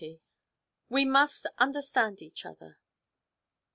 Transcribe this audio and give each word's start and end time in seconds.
'WE 0.89 1.05
MUST 1.05 1.45
UNDERSTAND 1.59 2.23
EACH 2.23 2.43
OTHER.' 2.47 2.77